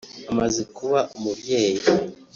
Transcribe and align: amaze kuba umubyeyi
amaze 0.31 0.61
kuba 0.75 0.99
umubyeyi 1.17 1.79